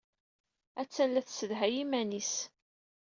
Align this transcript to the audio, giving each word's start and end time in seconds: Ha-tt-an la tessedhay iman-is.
Ha-tt-an 0.77 1.09
la 1.13 1.21
tessedhay 1.25 1.75
iman-is. 1.83 2.33